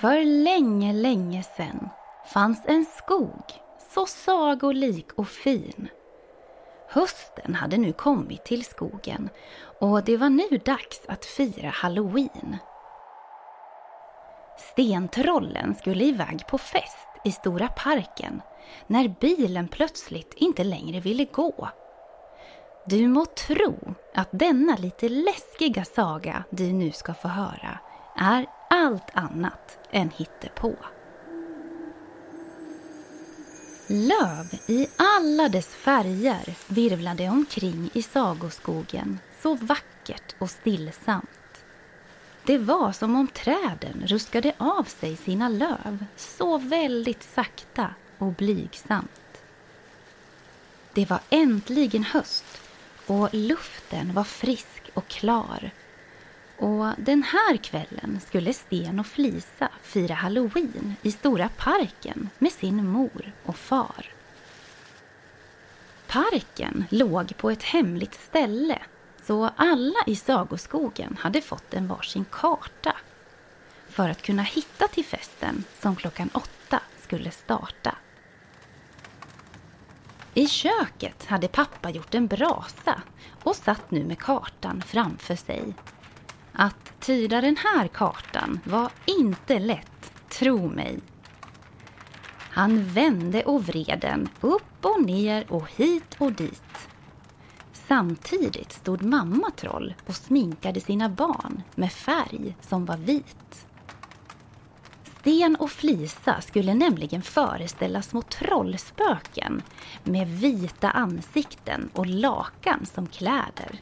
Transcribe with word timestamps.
För 0.00 0.24
länge, 0.24 0.92
länge 0.92 1.42
sedan 1.42 1.88
fanns 2.32 2.62
en 2.66 2.84
skog 2.84 3.42
så 3.94 4.06
sagolik 4.06 5.12
och 5.12 5.28
fin. 5.28 5.88
Hösten 6.88 7.54
hade 7.54 7.76
nu 7.76 7.92
kommit 7.92 8.44
till 8.44 8.64
skogen 8.64 9.28
och 9.80 10.04
det 10.04 10.16
var 10.16 10.30
nu 10.30 10.58
dags 10.64 11.00
att 11.08 11.24
fira 11.24 11.68
halloween. 11.68 12.56
Stentrollen 14.58 15.74
skulle 15.74 16.04
iväg 16.04 16.46
på 16.46 16.58
fest 16.58 17.08
i 17.24 17.32
Stora 17.32 17.68
parken 17.68 18.42
när 18.86 19.14
bilen 19.20 19.68
plötsligt 19.68 20.34
inte 20.36 20.64
längre 20.64 21.00
ville 21.00 21.24
gå. 21.24 21.68
Du 22.86 23.08
må 23.08 23.24
tro 23.24 23.94
att 24.14 24.28
denna 24.30 24.76
lite 24.76 25.08
läskiga 25.08 25.84
saga 25.84 26.44
du 26.50 26.72
nu 26.72 26.90
ska 26.90 27.14
få 27.14 27.28
höra 27.28 27.78
är 28.16 28.46
allt 28.70 29.10
annat 29.12 29.78
än 29.90 30.10
hittepå. 30.10 30.74
Löv 33.86 34.54
i 34.66 34.88
alla 34.96 35.48
dess 35.48 35.68
färger 35.68 36.56
virvlade 36.66 37.28
omkring 37.28 37.90
i 37.92 38.02
sagoskogen 38.02 39.18
så 39.42 39.54
vackert 39.54 40.34
och 40.38 40.50
stillsamt. 40.50 41.64
Det 42.44 42.58
var 42.58 42.92
som 42.92 43.16
om 43.16 43.28
träden 43.28 44.02
ruskade 44.06 44.52
av 44.58 44.84
sig 44.84 45.16
sina 45.16 45.48
löv 45.48 46.04
så 46.16 46.58
väldigt 46.58 47.22
sakta 47.22 47.94
och 48.18 48.32
blygsamt. 48.32 49.42
Det 50.92 51.10
var 51.10 51.20
äntligen 51.30 52.04
höst 52.04 52.60
och 53.06 53.28
luften 53.32 54.14
var 54.14 54.24
frisk 54.24 54.90
och 54.94 55.08
klar. 55.08 55.70
Och 56.58 56.86
den 56.98 57.22
här 57.22 57.56
kvällen 57.56 58.20
skulle 58.26 58.52
Sten 58.52 59.00
och 59.00 59.06
Flisa 59.06 59.68
fira 59.82 60.14
halloween 60.14 60.96
i 61.02 61.12
Stora 61.12 61.48
parken 61.56 62.30
med 62.38 62.52
sin 62.52 62.88
mor 62.88 63.32
och 63.44 63.56
far. 63.56 64.12
Parken 66.06 66.84
låg 66.90 67.36
på 67.36 67.50
ett 67.50 67.62
hemligt 67.62 68.14
ställe 68.14 68.78
så 69.26 69.50
alla 69.56 69.98
i 70.06 70.16
Sagoskogen 70.16 71.16
hade 71.20 71.40
fått 71.40 71.74
en 71.74 71.88
varsin 71.88 72.24
karta 72.30 72.96
för 73.88 74.08
att 74.08 74.22
kunna 74.22 74.42
hitta 74.42 74.88
till 74.88 75.04
festen 75.04 75.64
som 75.80 75.96
klockan 75.96 76.30
åtta 76.32 76.80
skulle 77.00 77.30
starta. 77.30 77.96
I 80.34 80.48
köket 80.48 81.24
hade 81.24 81.48
pappa 81.48 81.90
gjort 81.90 82.14
en 82.14 82.26
brasa 82.26 83.02
och 83.42 83.56
satt 83.56 83.90
nu 83.90 84.04
med 84.04 84.18
kartan 84.18 84.82
framför 84.86 85.36
sig. 85.36 85.74
Att 86.58 87.00
tyda 87.00 87.40
den 87.40 87.56
här 87.56 87.88
kartan 87.88 88.60
var 88.64 88.90
inte 89.04 89.58
lätt, 89.58 90.12
tro 90.28 90.68
mig. 90.68 90.98
Han 92.38 92.84
vände 92.84 93.44
och 93.44 93.64
vred 93.66 93.98
den 94.00 94.28
upp 94.40 94.84
och 94.84 95.02
ner 95.02 95.52
och 95.52 95.70
hit 95.70 96.16
och 96.18 96.32
dit. 96.32 96.88
Samtidigt 97.72 98.72
stod 98.72 99.02
mamma 99.02 99.50
troll 99.50 99.94
och 100.06 100.14
sminkade 100.14 100.80
sina 100.80 101.08
barn 101.08 101.62
med 101.74 101.92
färg 101.92 102.56
som 102.60 102.84
var 102.84 102.96
vit. 102.96 103.66
Sten 105.20 105.56
och 105.56 105.70
Flisa 105.70 106.40
skulle 106.40 106.74
nämligen 106.74 107.22
föreställa 107.22 108.02
små 108.02 108.22
trollspöken 108.22 109.62
med 110.04 110.28
vita 110.28 110.90
ansikten 110.90 111.90
och 111.92 112.06
lakan 112.06 112.86
som 112.86 113.06
kläder. 113.06 113.80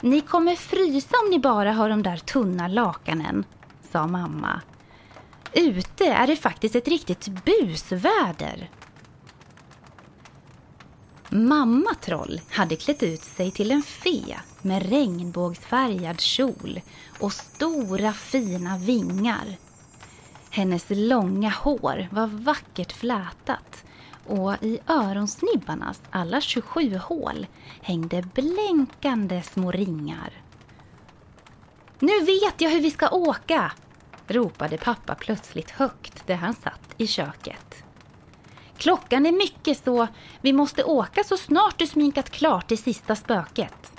Ni 0.00 0.20
kommer 0.20 0.56
frysa 0.56 1.16
om 1.24 1.30
ni 1.30 1.38
bara 1.38 1.72
har 1.72 1.88
de 1.88 2.02
där 2.02 2.16
tunna 2.16 2.68
lakanen, 2.68 3.44
sa 3.92 4.06
mamma. 4.06 4.60
Ute 5.52 6.06
är 6.06 6.26
det 6.26 6.36
faktiskt 6.36 6.74
ett 6.76 6.88
riktigt 6.88 7.28
busväder. 7.44 8.70
Mamma 11.28 11.94
Troll 12.00 12.40
hade 12.50 12.76
klätt 12.76 13.02
ut 13.02 13.24
sig 13.24 13.50
till 13.50 13.70
en 13.70 13.82
fe 13.82 14.38
med 14.62 14.88
regnbågsfärgad 14.88 16.20
kjol 16.20 16.80
och 17.20 17.32
stora 17.32 18.12
fina 18.12 18.78
vingar. 18.78 19.56
Hennes 20.50 20.84
långa 20.88 21.50
hår 21.50 22.08
var 22.12 22.26
vackert 22.26 22.92
flätat 22.92 23.84
och 24.28 24.62
i 24.62 24.78
öronsnibbarnas 24.86 26.00
alla 26.10 26.40
27 26.40 26.96
hål 26.96 27.46
hängde 27.82 28.22
blänkande 28.34 29.42
små 29.42 29.72
ringar. 29.72 30.32
Nu 31.98 32.20
vet 32.24 32.60
jag 32.60 32.70
hur 32.70 32.80
vi 32.80 32.90
ska 32.90 33.10
åka! 33.10 33.72
ropade 34.26 34.78
pappa 34.78 35.14
plötsligt 35.14 35.70
högt 35.70 36.26
där 36.26 36.34
han 36.34 36.54
satt 36.54 36.94
i 36.96 37.06
köket. 37.06 37.84
Klockan 38.76 39.26
är 39.26 39.32
mycket 39.32 39.84
så 39.84 40.08
vi 40.40 40.52
måste 40.52 40.84
åka 40.84 41.24
så 41.24 41.36
snart 41.36 41.78
du 41.78 41.86
sminkat 41.86 42.30
klart 42.30 42.68
det 42.68 42.76
sista 42.76 43.16
spöket. 43.16 43.92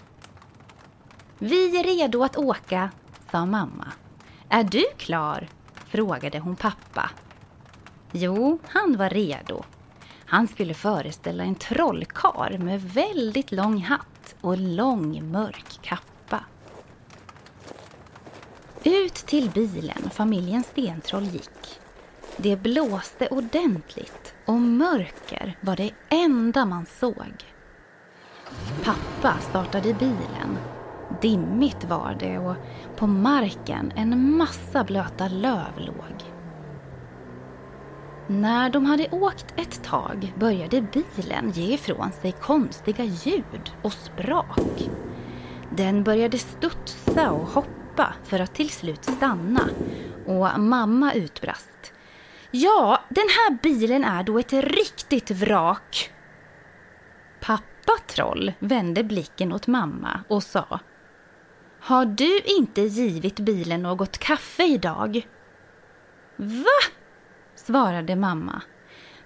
Vi 1.38 1.80
är 1.80 1.84
redo 1.84 2.24
att 2.24 2.38
åka, 2.38 2.90
sa 3.32 3.46
mamma. 3.46 3.88
Är 4.50 4.64
du 4.64 4.86
klar? 4.98 5.48
frågade 5.86 6.40
hon 6.40 6.56
pappa. 6.56 7.10
Jo, 8.12 8.60
han 8.68 8.98
var 8.98 9.10
redo. 9.10 9.64
Han 10.30 10.48
skulle 10.48 10.74
föreställa 10.74 11.44
en 11.44 11.56
trollkar 11.56 12.58
med 12.58 12.82
väldigt 12.82 13.52
lång 13.52 13.82
hatt 13.82 14.36
och 14.42 14.58
lång 14.58 15.32
mörk 15.32 15.80
kappa. 15.82 16.44
Ut 18.84 19.14
till 19.14 19.50
bilen 19.50 20.10
familjen 20.12 20.64
Stentroll 20.64 21.24
gick. 21.24 21.80
Det 22.38 22.56
blåste 22.56 23.28
ordentligt 23.28 24.34
och 24.46 24.54
mörker 24.54 25.58
var 25.62 25.76
det 25.76 25.92
enda 26.10 26.66
man 26.66 26.86
såg. 26.86 27.46
Pappa 28.84 29.40
startade 29.40 29.94
bilen. 29.94 30.58
Dimmigt 31.22 31.84
var 31.84 32.18
det 32.20 32.40
och 32.40 32.56
på 32.96 33.08
marken 33.08 33.92
en 33.96 34.38
massa 34.38 34.84
blöta 34.84 35.28
löv 35.28 35.78
låg. 35.78 36.39
När 38.32 38.70
de 38.70 38.86
hade 38.86 39.10
åkt 39.10 39.54
ett 39.56 39.84
tag 39.84 40.34
började 40.38 40.82
bilen 40.82 41.52
ge 41.52 41.74
ifrån 41.74 42.12
sig 42.12 42.32
konstiga 42.32 43.04
ljud 43.04 43.72
och 43.82 43.94
sprak. 43.94 44.90
Den 45.72 46.04
började 46.04 46.38
studsa 46.38 47.32
och 47.32 47.48
hoppa 47.48 48.14
för 48.24 48.40
att 48.40 48.56
till 48.56 48.70
slut 48.70 49.06
stanna 49.06 49.70
och 50.26 50.60
mamma 50.60 51.14
utbrast. 51.14 51.94
Ja, 52.52 53.00
den 53.10 53.28
här 53.30 53.58
bilen 53.64 54.04
är 54.04 54.24
då 54.24 54.40
ett 54.40 54.54
riktigt 54.54 55.32
vrak. 55.32 56.12
Pappa 57.40 57.94
Troll 58.08 58.54
vände 58.60 59.04
blicken 59.04 59.54
åt 59.54 59.68
mamma 59.68 60.24
och 60.28 60.44
sa 60.44 60.80
Har 61.80 62.06
du 62.06 62.40
inte 62.40 62.82
givit 62.82 63.40
bilen 63.40 63.82
något 63.82 64.18
kaffe 64.18 64.64
idag? 64.64 65.28
Va? 66.36 66.99
Svarade 67.66 68.16
mamma. 68.16 68.62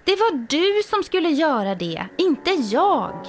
Det 0.04 0.16
var 0.16 0.46
du 0.48 0.82
som 0.84 1.02
skulle 1.02 1.28
göra 1.28 1.74
det, 1.74 2.06
inte 2.18 2.50
jag. 2.50 3.26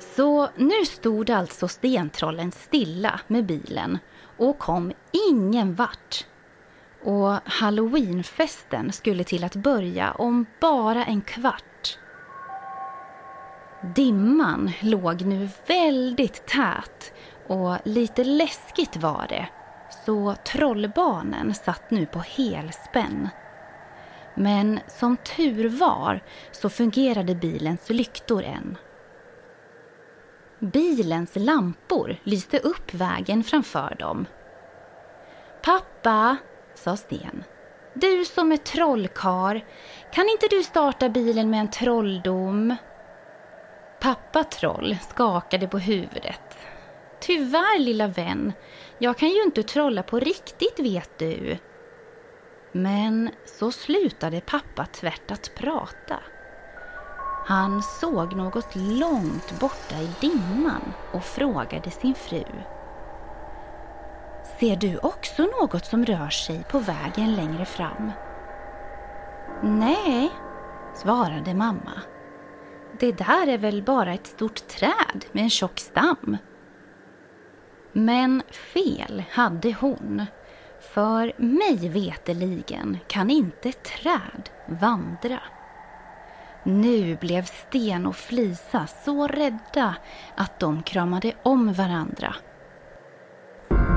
Så 0.00 0.48
nu 0.56 0.84
stod 0.86 1.30
alltså 1.30 1.68
stentrollen 1.68 2.52
stilla 2.52 3.20
med 3.26 3.46
bilen 3.46 3.98
och 4.36 4.58
kom 4.58 4.92
ingen 5.30 5.74
vart. 5.74 6.26
Och 7.04 7.32
halloweenfesten 7.44 8.92
skulle 8.92 9.24
till 9.24 9.44
att 9.44 9.56
börja 9.56 10.12
om 10.12 10.46
bara 10.60 11.04
en 11.04 11.20
kvart. 11.20 11.98
Dimman 13.94 14.72
låg 14.80 15.22
nu 15.22 15.48
väldigt 15.66 16.46
tät 16.46 17.12
och 17.46 17.76
lite 17.84 18.24
läskigt 18.24 18.96
var 18.96 19.26
det 19.28 19.48
så 20.08 20.34
trollbarnen 20.44 21.54
satt 21.54 21.90
nu 21.90 22.06
på 22.06 22.18
helspänn. 22.18 23.28
Men 24.34 24.80
som 24.86 25.16
tur 25.16 25.68
var 25.68 26.20
så 26.52 26.70
fungerade 26.70 27.34
bilens 27.34 27.90
lyktor 27.90 28.42
än. 28.42 28.76
Bilens 30.58 31.36
lampor 31.36 32.16
lyste 32.24 32.58
upp 32.58 32.94
vägen 32.94 33.44
framför 33.44 33.96
dem. 33.98 34.26
Pappa, 35.62 36.36
sa 36.74 36.96
Sten. 36.96 37.44
Du 37.94 38.24
som 38.24 38.52
är 38.52 38.56
trollkar, 38.56 39.64
kan 40.12 40.28
inte 40.28 40.46
du 40.50 40.62
starta 40.62 41.08
bilen 41.08 41.50
med 41.50 41.60
en 41.60 41.70
trolldom? 41.70 42.76
Pappa 44.00 44.44
Troll 44.44 44.96
skakade 45.10 45.68
på 45.68 45.78
huvudet. 45.78 46.68
Tyvärr 47.20 47.78
lilla 47.78 48.06
vän, 48.06 48.52
jag 48.98 49.18
kan 49.18 49.28
ju 49.28 49.42
inte 49.42 49.62
trolla 49.62 50.02
på 50.02 50.18
riktigt 50.18 50.78
vet 50.78 51.18
du. 51.18 51.58
Men 52.72 53.30
så 53.58 53.70
slutade 53.70 54.40
pappa 54.40 54.86
tvärt 54.86 55.30
att 55.30 55.54
prata. 55.54 56.20
Han 57.46 57.82
såg 57.82 58.36
något 58.36 58.76
långt 58.76 59.60
borta 59.60 59.96
i 60.00 60.10
dimman 60.20 60.92
och 61.12 61.24
frågade 61.24 61.90
sin 61.90 62.14
fru. 62.14 62.44
Ser 64.60 64.76
du 64.76 64.98
också 64.98 65.42
något 65.42 65.86
som 65.86 66.04
rör 66.04 66.30
sig 66.30 66.64
på 66.70 66.78
vägen 66.78 67.36
längre 67.36 67.64
fram? 67.64 68.12
Nej, 69.62 70.30
svarade 70.94 71.54
mamma. 71.54 72.02
Det 73.00 73.12
där 73.12 73.46
är 73.46 73.58
väl 73.58 73.82
bara 73.82 74.14
ett 74.14 74.26
stort 74.26 74.68
träd 74.68 75.24
med 75.32 75.42
en 75.42 75.50
tjock 75.50 75.78
stam. 75.78 76.36
Men 77.98 78.42
fel 78.74 79.22
hade 79.30 79.72
hon. 79.72 80.26
För 80.80 81.32
mig 81.36 81.88
veteligen 81.88 82.98
kan 83.06 83.30
inte 83.30 83.72
träd 83.72 84.50
vandra. 84.66 85.40
Nu 86.62 87.16
blev 87.16 87.44
Sten 87.44 88.06
och 88.06 88.16
Flisa 88.16 88.86
så 89.04 89.26
rädda 89.26 89.94
att 90.34 90.60
de 90.60 90.82
kramade 90.82 91.32
om 91.42 91.72
varandra. 91.72 92.34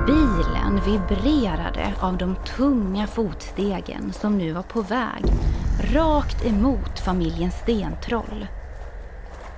Bilen 0.06 0.82
vibrerade 0.86 1.94
av 2.02 2.18
de 2.18 2.36
tunga 2.58 3.08
fotstegen 3.08 4.14
som 4.14 4.38
nu 4.38 4.52
var 4.52 4.64
på 4.64 4.82
väg 4.82 5.24
rakt 5.94 6.46
emot 6.46 7.00
familjen 7.00 7.52
Stentroll. 7.52 8.48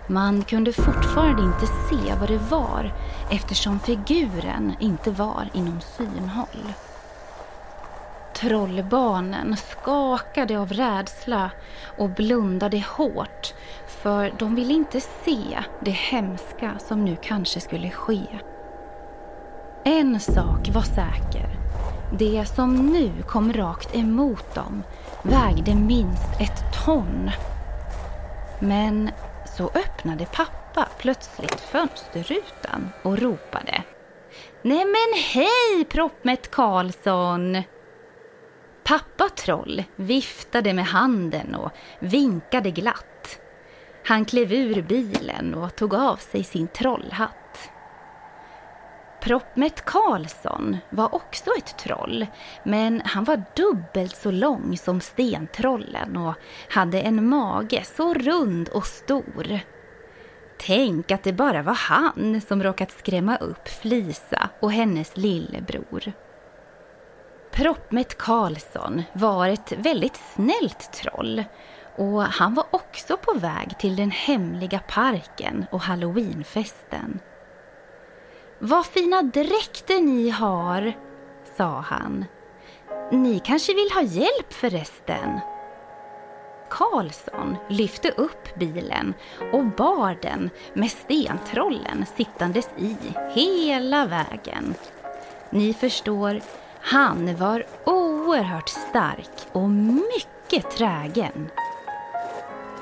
Man 0.08 0.44
kunde 0.44 0.74
fortfarande 0.74 1.42
inte 1.42 1.66
se 1.66 2.16
vad 2.20 2.30
det 2.30 2.52
var 2.52 2.94
eftersom 3.32 3.80
figuren 3.80 4.76
inte 4.80 5.12
var 5.12 5.50
inom 5.54 5.82
synhåll. 5.82 6.74
Trollbarnen 8.36 9.58
skakade 9.58 10.60
av 10.60 10.74
rädsla 10.74 11.52
och 11.98 12.10
blundade 12.10 12.84
hårt 12.98 13.54
för 13.88 14.34
de 14.40 14.56
ville 14.56 14.74
inte 14.74 15.02
se 15.02 15.64
det 15.82 15.92
hemska 15.92 16.72
som 16.80 17.06
nu 17.06 17.18
kanske 17.22 17.60
skulle 17.60 17.90
ske. 17.90 18.22
En 19.84 20.20
sak 20.20 20.70
var 20.74 20.82
säker. 20.82 21.50
Det 22.20 22.46
som 22.46 22.76
nu 22.76 23.12
kom 23.28 23.54
rakt 23.54 23.96
emot 23.96 24.56
dem 24.56 24.84
vägde 25.22 25.76
minst 25.76 26.30
ett 26.40 26.86
ton. 26.86 27.32
Men 28.60 29.10
så 29.58 29.68
öppnade 29.68 30.26
pappa 30.26 30.88
plötsligt 30.98 31.62
fönsterrutan 31.62 32.90
och 33.04 33.18
ropade. 33.18 33.84
Nej 34.62 34.86
men 34.86 35.20
hej 35.34 35.86
Proppmätt 35.90 36.52
Karlsson! 36.52 37.64
Pappa 38.84 39.30
Troll 39.30 39.84
viftade 39.96 40.74
med 40.74 40.86
handen 40.86 41.56
och 41.56 41.72
vinkade 42.00 42.72
glatt. 42.72 43.40
Han 44.06 44.26
klev 44.26 44.54
ur 44.54 44.82
bilen 44.82 45.54
och 45.54 45.76
tog 45.76 45.94
av 45.94 46.16
sig 46.16 46.44
sin 46.44 46.68
trollhatt. 46.68 47.43
Proppmätt 49.24 49.86
Karlsson 49.86 50.78
var 50.90 51.16
också 51.16 51.50
ett 51.58 51.78
troll, 51.78 52.28
men 52.64 53.02
han 53.06 53.24
var 53.24 53.44
dubbelt 53.56 54.16
så 54.16 54.32
lång 54.32 54.78
som 54.78 55.02
stentrollen 55.02 56.18
och 56.18 56.34
hade 56.70 57.02
en 57.02 57.30
mage 57.30 57.84
så 57.84 58.14
rund 58.14 58.70
och 58.70 58.86
stor. 58.86 59.60
Tänk 60.58 61.12
att 61.12 61.24
det 61.24 61.34
bara 61.34 61.62
var 61.62 61.74
han 61.74 62.42
som 62.42 62.64
råkat 62.64 62.92
skrämma 62.92 63.38
upp 63.38 63.68
Flisa 63.68 64.50
och 64.60 64.72
hennes 64.72 65.18
lillebror. 65.18 66.12
Proppmätt 67.52 68.18
Karlsson 68.18 69.04
var 69.14 69.48
ett 69.48 69.72
väldigt 69.72 70.20
snällt 70.36 70.94
troll 70.94 71.44
och 71.98 72.24
han 72.24 72.54
var 72.54 72.66
också 72.72 73.18
på 73.18 73.40
väg 73.40 73.78
till 73.80 73.96
den 73.96 74.12
hemliga 74.12 74.80
parken 74.80 75.66
och 75.72 75.82
halloweenfesten. 75.82 77.20
Vad 78.66 78.86
fina 78.86 79.22
dräkter 79.22 80.02
ni 80.02 80.30
har, 80.30 80.94
sa 81.58 81.80
han. 81.80 82.26
Ni 83.12 83.40
kanske 83.40 83.74
vill 83.74 83.92
ha 83.92 84.02
hjälp 84.02 84.54
förresten? 84.54 85.40
Karlsson 86.70 87.58
lyfte 87.70 88.10
upp 88.10 88.56
bilen 88.60 89.14
och 89.54 89.66
bar 89.66 90.18
den 90.22 90.50
med 90.74 90.92
stentrollen 90.92 92.06
sittandes 92.18 92.70
i 92.78 92.96
hela 93.34 94.06
vägen. 94.06 94.76
Ni 95.50 95.74
förstår, 95.74 96.42
han 96.82 97.36
var 97.36 97.66
oerhört 97.86 98.70
stark 98.70 99.48
och 99.52 99.70
mycket 99.70 100.72
trägen. 100.72 101.50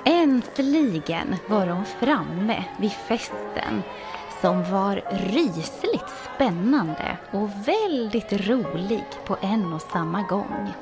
Äntligen 0.06 1.36
var 1.48 1.68
de 1.68 1.86
framme 1.86 2.64
vid 2.80 2.92
festen 2.92 3.84
som 4.42 4.72
var 4.72 5.02
rysligt 5.10 6.10
spännande 6.36 7.18
och 7.32 7.50
väldigt 7.68 8.48
rolig 8.48 9.06
på 9.26 9.38
en 9.42 9.74
och 9.74 9.82
samma 9.82 10.22
gång. 10.22 10.74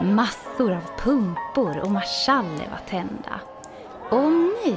Massor 0.00 0.72
av 0.72 0.82
pumpor 0.98 1.78
och 1.78 1.90
marschaller 1.90 2.68
var 2.70 2.80
tända. 2.88 3.40
Och 4.10 4.32
nu 4.32 4.76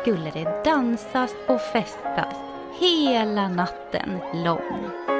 skulle 0.00 0.30
det 0.30 0.64
dansas 0.64 1.34
och 1.48 1.60
festas 1.60 2.36
hela 2.78 3.48
natten 3.48 4.20
lång. 4.44 5.11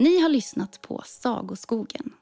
Ni 0.00 0.20
har 0.20 0.28
lyssnat 0.28 0.82
på 0.82 1.02
Sagoskogen. 1.06 2.12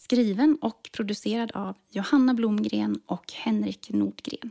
Skriven 0.00 0.58
och 0.60 0.90
producerad 0.92 1.52
av 1.54 1.76
Johanna 1.90 2.34
Blomgren 2.34 3.00
och 3.06 3.32
Henrik 3.32 3.90
Nordgren. 3.90 4.50